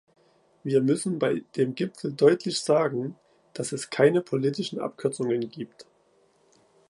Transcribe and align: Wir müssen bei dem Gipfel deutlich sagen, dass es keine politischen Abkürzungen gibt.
Wir 0.63 0.81
müssen 0.81 1.19
bei 1.19 1.43
dem 1.55 1.75
Gipfel 1.75 2.11
deutlich 2.13 2.59
sagen, 2.61 3.15
dass 3.53 3.71
es 3.71 3.91
keine 3.91 4.21
politischen 4.23 4.79
Abkürzungen 4.79 5.51
gibt. 5.51 5.85